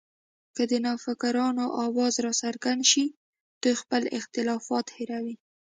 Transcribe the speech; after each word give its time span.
که 0.55 0.63
د 0.71 0.73
نوفکرانو 0.85 1.65
اواز 1.85 2.13
راڅرګند 2.25 2.83
شي، 2.91 3.05
دوی 3.61 3.73
خپل 3.81 4.01
اختلافات 4.19 4.85
هېروي 4.95 5.35